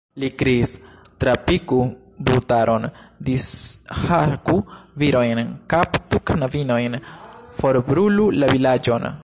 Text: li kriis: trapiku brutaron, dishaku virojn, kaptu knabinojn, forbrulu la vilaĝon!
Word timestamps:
li 0.21 0.29
kriis: 0.39 0.71
trapiku 1.23 1.77
brutaron, 2.29 2.87
dishaku 3.27 4.55
virojn, 5.01 5.39
kaptu 5.71 6.19
knabinojn, 6.31 7.01
forbrulu 7.59 8.31
la 8.43 8.51
vilaĝon! 8.57 9.11